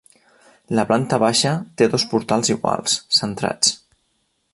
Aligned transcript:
La 0.79 0.85
planta 0.91 1.19
baixa 1.23 1.51
té 1.81 1.89
dos 1.91 2.05
portals 2.13 2.51
iguals, 2.55 2.97
centrats. 3.19 3.75